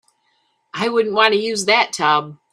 I 0.73 0.89
wouldn't 0.89 1.13
want 1.13 1.33
to 1.35 1.39
use 1.39 1.65
that 1.65 1.93
tub. 1.93 2.39